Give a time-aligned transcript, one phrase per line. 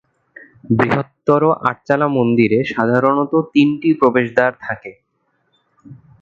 [0.71, 4.91] বৃহত্তর আটচালা মন্দিরে সাধারণত তিনটি প্রবেশদ্বার থাকে।